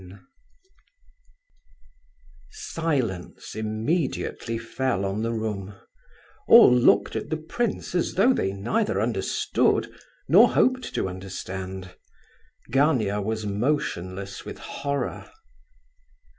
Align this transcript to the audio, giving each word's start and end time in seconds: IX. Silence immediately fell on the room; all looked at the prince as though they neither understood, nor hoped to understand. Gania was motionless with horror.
IX. 0.01 0.19
Silence 2.49 3.53
immediately 3.53 4.57
fell 4.57 5.05
on 5.05 5.21
the 5.21 5.31
room; 5.31 5.75
all 6.47 6.73
looked 6.73 7.15
at 7.15 7.29
the 7.29 7.37
prince 7.37 7.93
as 7.93 8.15
though 8.15 8.33
they 8.33 8.51
neither 8.51 8.99
understood, 8.99 9.93
nor 10.27 10.53
hoped 10.53 10.95
to 10.95 11.07
understand. 11.07 11.95
Gania 12.71 13.21
was 13.21 13.45
motionless 13.45 14.43
with 14.43 14.57
horror. 14.57 15.29